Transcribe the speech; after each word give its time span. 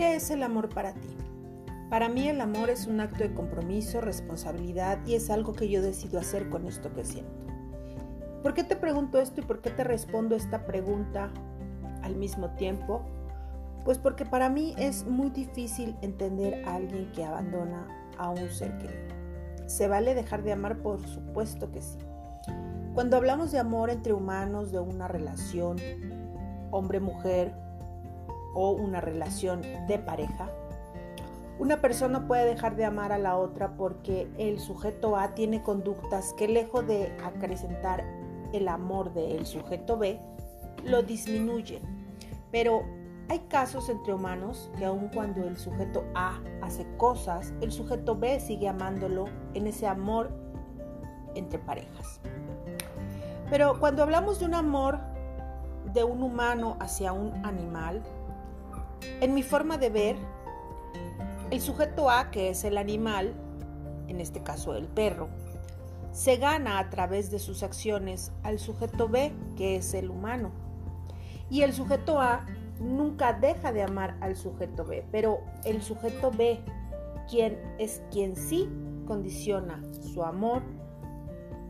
¿Qué 0.00 0.14
es 0.14 0.30
el 0.30 0.42
amor 0.42 0.70
para 0.70 0.94
ti? 0.94 1.14
Para 1.90 2.08
mí 2.08 2.26
el 2.26 2.40
amor 2.40 2.70
es 2.70 2.86
un 2.86 3.00
acto 3.00 3.18
de 3.18 3.34
compromiso, 3.34 4.00
responsabilidad 4.00 4.98
y 5.04 5.14
es 5.14 5.28
algo 5.28 5.52
que 5.52 5.68
yo 5.68 5.82
decido 5.82 6.18
hacer 6.18 6.48
con 6.48 6.66
esto 6.66 6.90
que 6.94 7.04
siento. 7.04 7.44
¿Por 8.42 8.54
qué 8.54 8.64
te 8.64 8.76
pregunto 8.76 9.20
esto 9.20 9.42
y 9.42 9.44
por 9.44 9.60
qué 9.60 9.68
te 9.68 9.84
respondo 9.84 10.36
esta 10.36 10.64
pregunta 10.64 11.30
al 12.00 12.16
mismo 12.16 12.48
tiempo? 12.52 13.02
Pues 13.84 13.98
porque 13.98 14.24
para 14.24 14.48
mí 14.48 14.74
es 14.78 15.04
muy 15.04 15.28
difícil 15.28 15.94
entender 16.00 16.66
a 16.66 16.76
alguien 16.76 17.12
que 17.12 17.22
abandona 17.22 17.86
a 18.16 18.30
un 18.30 18.48
ser 18.48 18.78
querido. 18.78 19.14
¿Se 19.66 19.86
vale 19.86 20.14
dejar 20.14 20.42
de 20.44 20.52
amar? 20.52 20.78
Por 20.78 21.06
supuesto 21.06 21.70
que 21.72 21.82
sí. 21.82 21.98
Cuando 22.94 23.18
hablamos 23.18 23.52
de 23.52 23.58
amor 23.58 23.90
entre 23.90 24.14
humanos, 24.14 24.72
de 24.72 24.80
una 24.80 25.08
relación 25.08 25.76
hombre-mujer, 26.70 27.52
o 28.54 28.70
una 28.72 29.00
relación 29.00 29.62
de 29.86 29.98
pareja, 29.98 30.50
una 31.58 31.82
persona 31.82 32.26
puede 32.26 32.46
dejar 32.46 32.74
de 32.74 32.86
amar 32.86 33.12
a 33.12 33.18
la 33.18 33.36
otra 33.36 33.76
porque 33.76 34.30
el 34.38 34.58
sujeto 34.58 35.16
A 35.16 35.34
tiene 35.34 35.62
conductas 35.62 36.32
que 36.32 36.48
lejos 36.48 36.86
de 36.86 37.14
acrecentar 37.22 38.02
el 38.54 38.66
amor 38.66 39.12
del 39.12 39.44
sujeto 39.44 39.98
B, 39.98 40.18
lo 40.84 41.02
disminuyen. 41.02 41.82
Pero 42.50 42.82
hay 43.28 43.40
casos 43.40 43.88
entre 43.90 44.14
humanos 44.14 44.70
que 44.78 44.86
aun 44.86 45.08
cuando 45.08 45.46
el 45.46 45.56
sujeto 45.58 46.04
A 46.14 46.40
hace 46.62 46.86
cosas, 46.96 47.52
el 47.60 47.70
sujeto 47.70 48.16
B 48.16 48.40
sigue 48.40 48.66
amándolo 48.66 49.26
en 49.52 49.66
ese 49.66 49.86
amor 49.86 50.30
entre 51.34 51.58
parejas. 51.58 52.20
Pero 53.50 53.78
cuando 53.78 54.02
hablamos 54.02 54.40
de 54.40 54.46
un 54.46 54.54
amor 54.54 54.98
de 55.92 56.04
un 56.04 56.22
humano 56.22 56.76
hacia 56.80 57.12
un 57.12 57.44
animal, 57.44 58.02
en 59.20 59.34
mi 59.34 59.42
forma 59.42 59.78
de 59.78 59.90
ver, 59.90 60.16
el 61.50 61.60
sujeto 61.60 62.10
A, 62.10 62.30
que 62.30 62.50
es 62.50 62.64
el 62.64 62.78
animal, 62.78 63.34
en 64.08 64.20
este 64.20 64.42
caso 64.42 64.74
el 64.74 64.86
perro, 64.86 65.28
se 66.12 66.36
gana 66.36 66.78
a 66.78 66.90
través 66.90 67.30
de 67.30 67.38
sus 67.38 67.62
acciones 67.62 68.32
al 68.42 68.58
sujeto 68.58 69.08
B, 69.08 69.32
que 69.56 69.76
es 69.76 69.94
el 69.94 70.10
humano. 70.10 70.50
Y 71.48 71.62
el 71.62 71.72
sujeto 71.72 72.20
A 72.20 72.46
nunca 72.80 73.32
deja 73.32 73.72
de 73.72 73.82
amar 73.82 74.16
al 74.20 74.36
sujeto 74.36 74.84
B, 74.84 75.04
pero 75.10 75.40
el 75.64 75.82
sujeto 75.82 76.30
B, 76.30 76.60
quien 77.28 77.58
es 77.78 78.02
quien 78.10 78.36
sí 78.36 78.68
condiciona 79.06 79.82
su 80.12 80.22
amor 80.22 80.62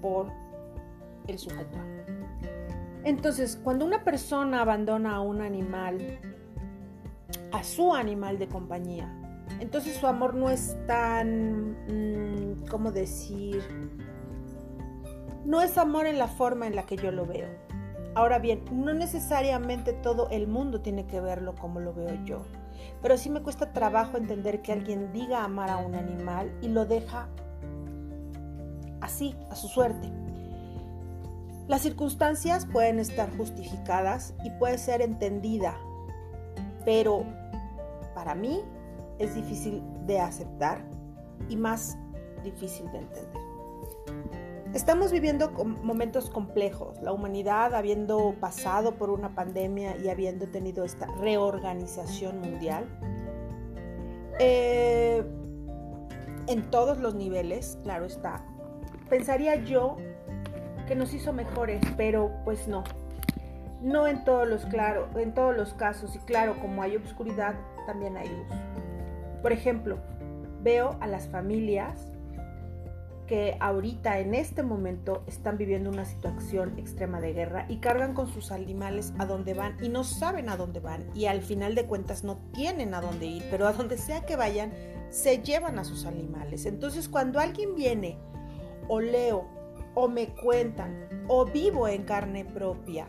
por 0.00 0.30
el 1.26 1.38
sujeto 1.38 1.78
A. 1.78 1.98
Entonces, 3.04 3.58
cuando 3.62 3.84
una 3.84 4.04
persona 4.04 4.62
abandona 4.62 5.16
a 5.16 5.20
un 5.20 5.40
animal 5.40 6.18
a 7.52 7.64
su 7.64 7.94
animal 7.94 8.38
de 8.38 8.48
compañía. 8.48 9.12
Entonces 9.60 9.96
su 9.96 10.06
amor 10.06 10.34
no 10.34 10.50
es 10.50 10.76
tan, 10.86 11.72
mm, 11.88 12.66
¿cómo 12.70 12.92
decir? 12.92 13.62
No 15.44 15.62
es 15.62 15.78
amor 15.78 16.06
en 16.06 16.18
la 16.18 16.28
forma 16.28 16.66
en 16.66 16.76
la 16.76 16.84
que 16.84 16.96
yo 16.96 17.10
lo 17.10 17.24
veo. 17.24 17.48
Ahora 18.14 18.38
bien, 18.38 18.64
no 18.72 18.92
necesariamente 18.94 19.92
todo 19.92 20.28
el 20.30 20.46
mundo 20.46 20.80
tiene 20.80 21.06
que 21.06 21.20
verlo 21.20 21.54
como 21.54 21.80
lo 21.80 21.94
veo 21.94 22.14
yo, 22.24 22.42
pero 23.00 23.16
sí 23.16 23.30
me 23.30 23.42
cuesta 23.42 23.72
trabajo 23.72 24.16
entender 24.16 24.60
que 24.60 24.72
alguien 24.72 25.12
diga 25.12 25.44
amar 25.44 25.70
a 25.70 25.78
un 25.78 25.94
animal 25.94 26.52
y 26.60 26.68
lo 26.68 26.84
deja 26.84 27.28
así, 29.00 29.34
a 29.50 29.54
su 29.54 29.68
suerte. 29.68 30.10
Las 31.68 31.82
circunstancias 31.82 32.66
pueden 32.66 32.98
estar 32.98 33.30
justificadas 33.36 34.34
y 34.44 34.50
puede 34.50 34.78
ser 34.78 35.02
entendida 35.02 35.76
pero 36.88 37.22
para 38.14 38.34
mí 38.34 38.64
es 39.18 39.34
difícil 39.34 39.82
de 40.06 40.20
aceptar 40.20 40.80
y 41.50 41.54
más 41.54 41.98
difícil 42.42 42.90
de 42.92 43.00
entender. 43.00 43.42
Estamos 44.72 45.12
viviendo 45.12 45.50
momentos 45.82 46.30
complejos, 46.30 46.98
la 47.02 47.12
humanidad 47.12 47.74
habiendo 47.74 48.34
pasado 48.40 48.94
por 48.94 49.10
una 49.10 49.34
pandemia 49.34 49.98
y 49.98 50.08
habiendo 50.08 50.46
tenido 50.46 50.82
esta 50.82 51.04
reorganización 51.20 52.40
mundial. 52.40 52.86
Eh, 54.40 55.22
en 56.46 56.70
todos 56.70 57.00
los 57.00 57.14
niveles, 57.14 57.78
claro 57.82 58.06
está. 58.06 58.46
Pensaría 59.10 59.56
yo 59.56 59.98
que 60.86 60.94
nos 60.94 61.12
hizo 61.12 61.34
mejores, 61.34 61.82
pero 61.98 62.32
pues 62.46 62.66
no, 62.66 62.82
no 63.82 64.06
en 64.06 64.24
todos 64.24 64.48
los 64.48 64.66
claro, 64.66 65.08
en 65.16 65.34
todos 65.34 65.56
los 65.56 65.74
casos 65.74 66.14
y 66.16 66.18
claro, 66.20 66.58
como 66.60 66.82
hay 66.82 66.96
oscuridad, 66.96 67.54
también 67.86 68.16
hay 68.16 68.28
luz. 68.28 68.48
Por 69.42 69.52
ejemplo, 69.52 69.98
veo 70.62 70.96
a 71.00 71.06
las 71.06 71.28
familias 71.28 72.12
que 73.28 73.56
ahorita 73.60 74.18
en 74.18 74.34
este 74.34 74.62
momento 74.62 75.22
están 75.26 75.58
viviendo 75.58 75.90
una 75.90 76.06
situación 76.06 76.78
extrema 76.78 77.20
de 77.20 77.34
guerra 77.34 77.66
y 77.68 77.76
cargan 77.76 78.14
con 78.14 78.26
sus 78.26 78.50
animales 78.50 79.12
a 79.18 79.26
donde 79.26 79.52
van 79.52 79.76
y 79.82 79.90
no 79.90 80.02
saben 80.02 80.48
a 80.48 80.56
dónde 80.56 80.80
van 80.80 81.04
y 81.14 81.26
al 81.26 81.42
final 81.42 81.74
de 81.74 81.84
cuentas 81.84 82.24
no 82.24 82.38
tienen 82.54 82.94
a 82.94 83.02
dónde 83.02 83.26
ir, 83.26 83.44
pero 83.50 83.66
a 83.66 83.74
donde 83.74 83.98
sea 83.98 84.24
que 84.24 84.34
vayan 84.34 84.72
se 85.10 85.42
llevan 85.42 85.78
a 85.78 85.84
sus 85.84 86.06
animales. 86.06 86.64
Entonces 86.64 87.08
cuando 87.08 87.38
alguien 87.38 87.74
viene 87.74 88.18
o 88.88 88.98
leo 89.00 89.46
o 89.94 90.08
me 90.08 90.28
cuentan 90.28 91.24
o 91.28 91.44
vivo 91.44 91.86
en 91.86 92.04
carne 92.04 92.46
propia 92.46 93.06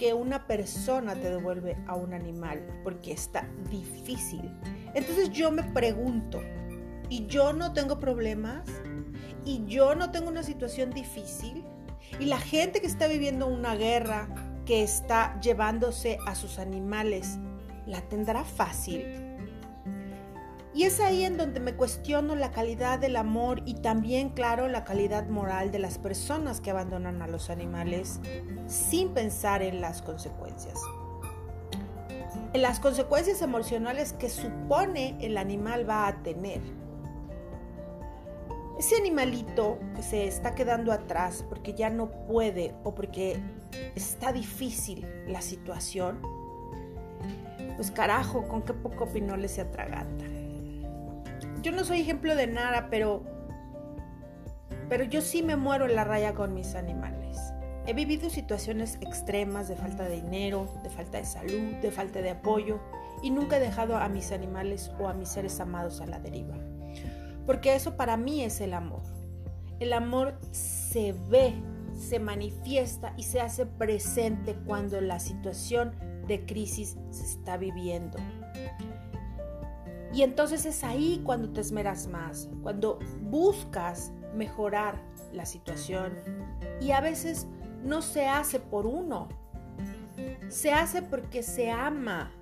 que 0.00 0.14
una 0.14 0.46
persona 0.46 1.14
te 1.14 1.28
devuelve 1.28 1.76
a 1.86 1.94
un 1.94 2.14
animal 2.14 2.66
porque 2.82 3.12
está 3.12 3.46
difícil. 3.70 4.50
Entonces 4.94 5.28
yo 5.28 5.52
me 5.52 5.62
pregunto, 5.62 6.40
¿y 7.10 7.26
yo 7.26 7.52
no 7.52 7.74
tengo 7.74 8.00
problemas? 8.00 8.66
¿Y 9.44 9.62
yo 9.66 9.94
no 9.94 10.10
tengo 10.10 10.30
una 10.30 10.42
situación 10.42 10.88
difícil? 10.88 11.66
¿Y 12.18 12.24
la 12.24 12.38
gente 12.38 12.80
que 12.80 12.86
está 12.86 13.08
viviendo 13.08 13.46
una 13.46 13.74
guerra, 13.74 14.26
que 14.64 14.82
está 14.82 15.38
llevándose 15.42 16.16
a 16.26 16.34
sus 16.34 16.58
animales, 16.58 17.36
la 17.84 18.00
tendrá 18.00 18.42
fácil? 18.42 19.04
Y 20.72 20.84
es 20.84 21.00
ahí 21.00 21.24
en 21.24 21.36
donde 21.36 21.58
me 21.58 21.74
cuestiono 21.74 22.36
la 22.36 22.52
calidad 22.52 23.00
del 23.00 23.16
amor 23.16 23.60
y 23.64 23.74
también, 23.74 24.30
claro, 24.30 24.68
la 24.68 24.84
calidad 24.84 25.28
moral 25.28 25.72
de 25.72 25.80
las 25.80 25.98
personas 25.98 26.60
que 26.60 26.70
abandonan 26.70 27.22
a 27.22 27.26
los 27.26 27.50
animales 27.50 28.20
sin 28.68 29.08
pensar 29.12 29.62
en 29.62 29.80
las 29.80 30.00
consecuencias. 30.00 30.78
En 32.52 32.62
las 32.62 32.78
consecuencias 32.78 33.42
emocionales 33.42 34.12
que 34.12 34.28
supone 34.28 35.16
el 35.20 35.38
animal 35.38 35.88
va 35.88 36.06
a 36.06 36.22
tener. 36.22 36.60
Ese 38.78 38.96
animalito 38.96 39.78
que 39.96 40.02
se 40.02 40.26
está 40.26 40.54
quedando 40.54 40.92
atrás 40.92 41.44
porque 41.48 41.74
ya 41.74 41.90
no 41.90 42.10
puede 42.26 42.74
o 42.84 42.94
porque 42.94 43.40
está 43.96 44.32
difícil 44.32 45.04
la 45.26 45.42
situación, 45.42 46.22
pues 47.76 47.90
carajo, 47.90 48.46
con 48.46 48.62
qué 48.62 48.72
poco 48.72 49.08
le 49.36 49.48
se 49.48 49.62
atraganta 49.62 50.39
yo 51.62 51.72
no 51.72 51.84
soy 51.84 52.00
ejemplo 52.00 52.34
de 52.34 52.46
nada, 52.46 52.88
pero, 52.90 53.22
pero 54.88 55.04
yo 55.04 55.20
sí 55.20 55.42
me 55.42 55.56
muero 55.56 55.86
en 55.86 55.94
la 55.94 56.04
raya 56.04 56.34
con 56.34 56.54
mis 56.54 56.74
animales. 56.74 57.38
He 57.86 57.94
vivido 57.94 58.30
situaciones 58.30 58.98
extremas 59.00 59.68
de 59.68 59.76
falta 59.76 60.04
de 60.04 60.16
dinero, 60.16 60.68
de 60.82 60.90
falta 60.90 61.18
de 61.18 61.24
salud, 61.24 61.74
de 61.80 61.90
falta 61.90 62.20
de 62.20 62.30
apoyo 62.30 62.78
y 63.22 63.30
nunca 63.30 63.56
he 63.56 63.60
dejado 63.60 63.96
a 63.96 64.08
mis 64.08 64.32
animales 64.32 64.90
o 64.98 65.08
a 65.08 65.14
mis 65.14 65.28
seres 65.28 65.58
amados 65.60 66.00
a 66.00 66.06
la 66.06 66.20
deriva. 66.20 66.56
Porque 67.46 67.74
eso 67.74 67.96
para 67.96 68.16
mí 68.16 68.42
es 68.42 68.60
el 68.60 68.74
amor. 68.74 69.02
El 69.80 69.92
amor 69.92 70.38
se 70.52 71.14
ve, 71.30 71.54
se 71.98 72.18
manifiesta 72.18 73.14
y 73.16 73.24
se 73.24 73.40
hace 73.40 73.66
presente 73.66 74.54
cuando 74.66 75.00
la 75.00 75.18
situación 75.18 75.96
de 76.28 76.44
crisis 76.44 76.96
se 77.10 77.24
está 77.24 77.56
viviendo. 77.56 78.18
Y 80.12 80.22
entonces 80.22 80.66
es 80.66 80.82
ahí 80.82 81.20
cuando 81.24 81.50
te 81.50 81.60
esmeras 81.60 82.08
más, 82.08 82.48
cuando 82.62 82.98
buscas 83.22 84.12
mejorar 84.34 85.00
la 85.32 85.46
situación. 85.46 86.14
Y 86.80 86.90
a 86.92 87.00
veces 87.00 87.46
no 87.84 88.02
se 88.02 88.26
hace 88.26 88.58
por 88.58 88.86
uno, 88.86 89.28
se 90.48 90.72
hace 90.72 91.02
porque 91.02 91.42
se 91.42 91.70
ama. 91.70 92.32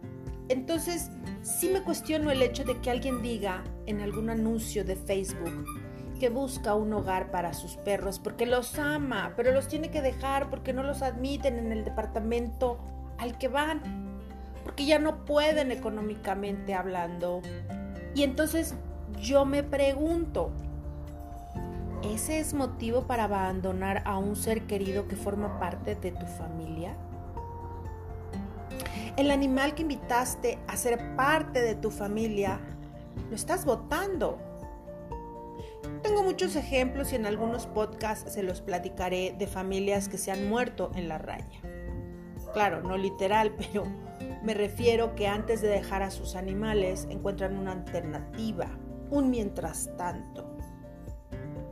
Entonces, 0.48 1.10
sí 1.42 1.68
me 1.68 1.82
cuestiono 1.82 2.30
el 2.30 2.40
hecho 2.42 2.64
de 2.64 2.78
que 2.80 2.90
alguien 2.90 3.22
diga 3.22 3.62
en 3.86 4.00
algún 4.00 4.30
anuncio 4.30 4.84
de 4.84 4.96
Facebook 4.96 5.66
que 6.18 6.30
busca 6.30 6.74
un 6.74 6.92
hogar 6.92 7.30
para 7.30 7.52
sus 7.52 7.76
perros 7.76 8.18
porque 8.18 8.44
los 8.44 8.78
ama, 8.78 9.34
pero 9.36 9.52
los 9.52 9.68
tiene 9.68 9.90
que 9.90 10.02
dejar 10.02 10.50
porque 10.50 10.72
no 10.72 10.82
los 10.82 11.02
admiten 11.02 11.58
en 11.58 11.70
el 11.70 11.84
departamento 11.84 12.78
al 13.18 13.38
que 13.38 13.48
van 13.48 14.07
porque 14.68 14.84
ya 14.84 14.98
no 14.98 15.24
pueden 15.24 15.72
económicamente 15.72 16.74
hablando. 16.74 17.40
Y 18.14 18.22
entonces 18.22 18.74
yo 19.18 19.46
me 19.46 19.62
pregunto, 19.62 20.50
¿ese 22.02 22.38
es 22.38 22.52
motivo 22.52 23.06
para 23.06 23.24
abandonar 23.24 24.02
a 24.04 24.18
un 24.18 24.36
ser 24.36 24.66
querido 24.66 25.08
que 25.08 25.16
forma 25.16 25.58
parte 25.58 25.94
de 25.94 26.12
tu 26.12 26.26
familia? 26.26 26.94
El 29.16 29.30
animal 29.30 29.74
que 29.74 29.80
invitaste 29.80 30.58
a 30.68 30.76
ser 30.76 31.16
parte 31.16 31.62
de 31.62 31.74
tu 31.74 31.90
familia, 31.90 32.60
lo 33.30 33.36
estás 33.36 33.64
votando. 33.64 34.38
Tengo 36.02 36.22
muchos 36.22 36.56
ejemplos 36.56 37.14
y 37.14 37.16
en 37.16 37.24
algunos 37.24 37.66
podcasts 37.66 38.34
se 38.34 38.42
los 38.42 38.60
platicaré 38.60 39.34
de 39.38 39.46
familias 39.46 40.10
que 40.10 40.18
se 40.18 40.30
han 40.30 40.46
muerto 40.46 40.90
en 40.94 41.08
la 41.08 41.16
raya. 41.16 41.58
Claro, 42.52 42.82
no 42.82 42.98
literal, 42.98 43.54
pero 43.56 44.07
me 44.42 44.54
refiero 44.54 45.14
que 45.14 45.26
antes 45.26 45.60
de 45.60 45.68
dejar 45.68 46.02
a 46.02 46.10
sus 46.10 46.36
animales 46.36 47.06
encuentran 47.10 47.56
una 47.56 47.72
alternativa, 47.72 48.68
un 49.10 49.30
mientras 49.30 49.90
tanto. 49.96 50.56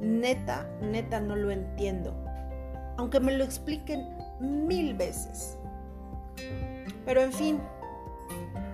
Neta, 0.00 0.68
neta 0.80 1.20
no 1.20 1.36
lo 1.36 1.50
entiendo, 1.50 2.14
aunque 2.96 3.20
me 3.20 3.32
lo 3.32 3.44
expliquen 3.44 4.06
mil 4.40 4.94
veces. 4.94 5.58
Pero 7.04 7.22
en 7.22 7.32
fin, 7.32 7.60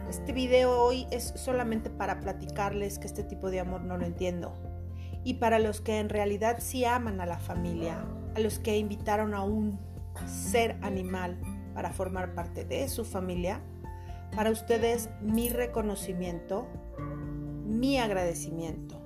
este 0.09 0.33
video 0.33 0.83
hoy 0.83 1.06
es 1.11 1.33
solamente 1.37 1.91
para 1.91 2.21
platicarles 2.21 2.99
que 2.99 3.06
este 3.06 3.25
tipo 3.25 3.50
de 3.50 3.61
amor 3.61 3.83
no 3.83 3.97
lo 3.97 4.06
entiendo. 4.06 4.53
Y 5.25 5.35
para 5.35 5.59
los 5.59 5.81
que 5.81 6.00
en 6.00 6.09
realidad 6.09 6.56
sí 6.59 6.85
aman 6.85 7.21
a 7.21 7.27
la 7.27 7.39
familia, 7.39 8.05
a 8.35 8.41
los 8.41 8.59
que 8.59 8.79
invitaron 8.79 9.35
a 9.35 9.43
un 9.43 9.79
ser 10.27 10.77
animal 10.83 11.39
para 11.75 11.93
formar 11.93 12.35
parte 12.35 12.65
de 12.65 12.89
su 12.89 13.05
familia, 13.05 13.61
para 14.34 14.50
ustedes 14.50 15.11
mi 15.20 15.49
reconocimiento, 15.49 16.67
mi 17.67 17.99
agradecimiento, 17.99 19.00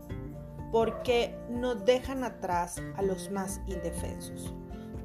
porque 0.73 1.37
no 1.51 1.75
dejan 1.75 2.25
atrás 2.25 2.77
a 2.97 3.03
los 3.03 3.31
más 3.31 3.61
indefensos. 3.67 4.55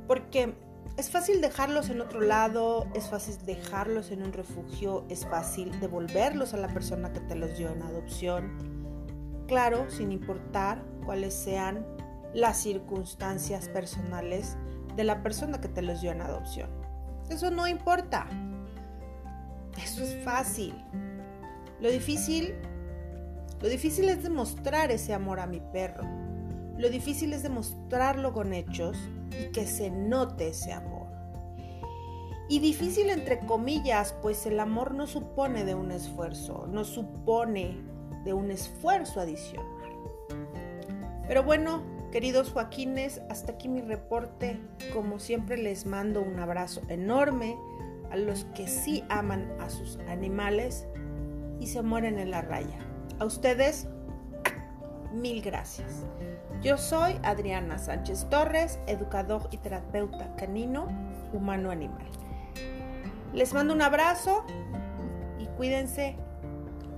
Porque 0.08 0.56
es 0.98 1.10
fácil 1.10 1.42
dejarlos 1.42 1.90
en 1.90 2.02
otro 2.02 2.22
lado, 2.22 2.88
es 2.94 3.10
fácil 3.10 3.38
dejarlos 3.46 4.12
en 4.12 4.24
un 4.24 4.34
refugio, 4.34 5.06
es 5.10 5.26
fácil 5.26 5.80
devolverlos 5.80 6.54
a 6.54 6.58
la 6.58 6.68
persona 6.68 7.14
que 7.14 7.22
te 7.22 7.36
los 7.36 7.58
dio 7.58 7.72
en 7.72 7.82
adopción. 7.82 9.46
Claro, 9.48 9.90
sin 9.90 10.12
importar 10.12 10.84
cuáles 11.06 11.34
sean 11.34 11.86
las 12.34 12.58
circunstancias 12.58 13.70
personales 13.70 14.58
de 14.96 15.04
la 15.04 15.24
persona 15.24 15.62
que 15.62 15.68
te 15.70 15.82
los 15.82 16.02
dio 16.02 16.12
en 16.12 16.22
adopción. 16.22 16.70
Eso 17.30 17.50
no 17.52 17.68
importa. 17.68 18.28
Eso 19.78 20.04
es 20.04 20.16
fácil. 20.24 20.74
Lo 21.80 21.90
difícil, 21.90 22.54
lo 23.62 23.70
difícil 23.70 24.10
es 24.10 24.24
demostrar 24.24 24.92
ese 24.92 25.14
amor 25.14 25.40
a 25.40 25.48
mi 25.48 25.60
perro. 25.60 26.04
Lo 26.78 26.90
difícil 26.90 27.34
es 27.34 27.44
demostrarlo 27.44 28.34
con 28.34 28.54
hechos 28.54 28.98
y 29.40 29.52
que 29.52 29.66
se 29.68 29.90
note 29.92 30.50
ese 30.50 30.74
amor. 30.74 31.08
Y 32.50 32.60
difícil 32.60 33.10
entre 33.10 33.40
comillas, 33.40 34.14
pues 34.22 34.46
el 34.46 34.60
amor 34.60 34.94
no 34.94 35.08
supone 35.08 35.64
de 35.64 35.74
un 35.74 35.92
esfuerzo, 35.92 36.68
no 36.68 36.84
supone 36.84 37.78
de 38.26 38.34
un 38.34 38.52
esfuerzo 38.52 39.22
adicional. 39.22 39.68
Pero 41.28 41.44
bueno, 41.44 41.82
queridos 42.12 42.52
Joaquines, 42.52 43.22
hasta 43.30 43.54
aquí 43.54 43.70
mi 43.70 43.82
reporte. 43.82 44.60
Como 44.94 45.18
siempre 45.18 45.58
les 45.58 45.86
mando 45.86 46.22
un 46.22 46.40
abrazo 46.40 46.82
enorme 46.90 47.56
a 48.12 48.18
los 48.18 48.46
que 48.56 48.68
sí 48.68 49.04
aman 49.10 49.52
a 49.60 49.70
sus 49.70 49.98
animales 50.08 50.88
y 51.60 51.68
se 51.68 51.82
mueren 51.82 52.20
en 52.20 52.32
la 52.32 52.42
raya. 52.42 52.78
A 53.20 53.26
ustedes, 53.26 53.88
mil 55.14 55.42
gracias. 55.42 56.06
Yo 56.62 56.78
soy 56.78 57.20
Adriana 57.24 57.78
Sánchez 57.78 58.28
Torres, 58.30 58.80
educador 58.88 59.48
y 59.52 59.58
terapeuta 59.58 60.36
canino 60.36 60.88
humano 61.34 61.72
animal. 61.72 62.06
Les 63.34 63.54
mando 63.54 63.74
un 63.74 63.82
abrazo 63.82 64.44
y 65.40 65.46
cuídense, 65.48 66.18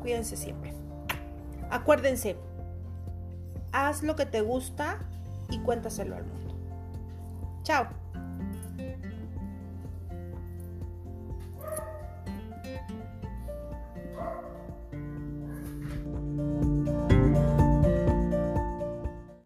cuídense 0.01 0.36
siempre. 0.36 0.74
Acuérdense, 1.69 2.36
haz 3.71 4.04
lo 4.04 4.16
que 4.16 4.25
te 4.25 4.42
gusta 4.42 5.00
y 5.50 5.59
cuéntaselo 5.59 6.16
al 6.16 6.25
mundo. 6.25 6.56
Chao. 7.63 7.88